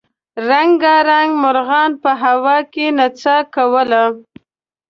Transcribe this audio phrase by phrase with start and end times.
[0.49, 4.03] رنګارنګ مرغانو په هوا کې نڅا کوله.